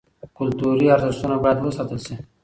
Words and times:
کلتوري 0.37 0.87
ارزښتونه 0.95 1.35
بايد 1.43 1.57
وساتل 1.61 1.99
سي. 2.05 2.15